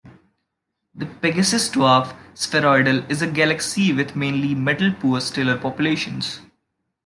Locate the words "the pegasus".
0.95-1.69